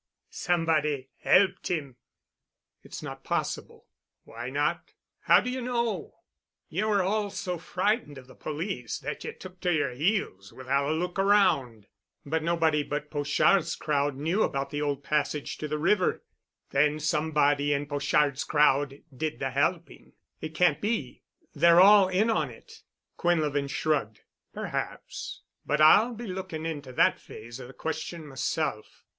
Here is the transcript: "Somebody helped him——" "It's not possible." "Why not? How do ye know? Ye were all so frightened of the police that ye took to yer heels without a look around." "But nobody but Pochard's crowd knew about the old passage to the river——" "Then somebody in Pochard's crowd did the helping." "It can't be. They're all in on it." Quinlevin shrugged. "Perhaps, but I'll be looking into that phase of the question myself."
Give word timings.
"Somebody 0.31 1.09
helped 1.19 1.67
him——" 1.69 1.95
"It's 2.81 3.03
not 3.03 3.23
possible." 3.23 3.85
"Why 4.23 4.49
not? 4.49 4.95
How 5.19 5.41
do 5.41 5.51
ye 5.51 5.61
know? 5.61 6.15
Ye 6.69 6.83
were 6.85 7.03
all 7.03 7.29
so 7.29 7.59
frightened 7.59 8.17
of 8.17 8.25
the 8.25 8.33
police 8.33 8.97
that 8.97 9.23
ye 9.23 9.31
took 9.31 9.59
to 9.59 9.71
yer 9.71 9.91
heels 9.93 10.51
without 10.51 10.89
a 10.89 10.93
look 10.93 11.19
around." 11.19 11.85
"But 12.25 12.41
nobody 12.41 12.81
but 12.81 13.11
Pochard's 13.11 13.75
crowd 13.75 14.15
knew 14.15 14.41
about 14.41 14.71
the 14.71 14.81
old 14.81 15.03
passage 15.03 15.59
to 15.59 15.67
the 15.67 15.77
river——" 15.77 16.23
"Then 16.71 16.99
somebody 16.99 17.71
in 17.71 17.85
Pochard's 17.85 18.43
crowd 18.43 19.03
did 19.15 19.37
the 19.37 19.51
helping." 19.51 20.13
"It 20.41 20.55
can't 20.55 20.81
be. 20.81 21.21
They're 21.53 21.79
all 21.79 22.07
in 22.07 22.31
on 22.31 22.49
it." 22.49 22.81
Quinlevin 23.19 23.69
shrugged. 23.69 24.21
"Perhaps, 24.51 25.43
but 25.63 25.79
I'll 25.79 26.15
be 26.15 26.25
looking 26.25 26.65
into 26.65 26.91
that 26.93 27.19
phase 27.19 27.59
of 27.59 27.67
the 27.67 27.73
question 27.75 28.25
myself." 28.25 29.05